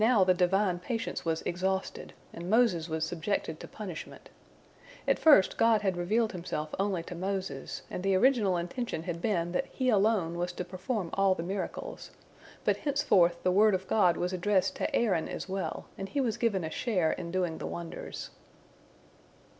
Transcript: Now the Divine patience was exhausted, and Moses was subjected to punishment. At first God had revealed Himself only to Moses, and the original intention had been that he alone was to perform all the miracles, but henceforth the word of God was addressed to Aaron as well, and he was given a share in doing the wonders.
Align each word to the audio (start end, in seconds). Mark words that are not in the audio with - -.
Now 0.09 0.23
the 0.23 0.33
Divine 0.33 0.79
patience 0.79 1.25
was 1.25 1.43
exhausted, 1.43 2.13
and 2.33 2.49
Moses 2.49 2.89
was 2.89 3.05
subjected 3.05 3.59
to 3.59 3.67
punishment. 3.67 4.31
At 5.07 5.19
first 5.19 5.59
God 5.59 5.83
had 5.83 5.95
revealed 5.95 6.31
Himself 6.31 6.73
only 6.79 7.03
to 7.03 7.13
Moses, 7.13 7.83
and 7.87 8.01
the 8.01 8.15
original 8.15 8.57
intention 8.57 9.03
had 9.03 9.21
been 9.21 9.51
that 9.51 9.67
he 9.67 9.89
alone 9.89 10.39
was 10.39 10.53
to 10.53 10.65
perform 10.65 11.11
all 11.13 11.35
the 11.35 11.43
miracles, 11.43 12.09
but 12.65 12.77
henceforth 12.77 13.43
the 13.43 13.51
word 13.51 13.75
of 13.75 13.85
God 13.87 14.17
was 14.17 14.33
addressed 14.33 14.75
to 14.77 14.95
Aaron 14.95 15.29
as 15.29 15.47
well, 15.47 15.85
and 15.99 16.09
he 16.09 16.19
was 16.19 16.35
given 16.35 16.63
a 16.63 16.71
share 16.71 17.11
in 17.11 17.29
doing 17.29 17.59
the 17.59 17.67
wonders. 17.67 18.31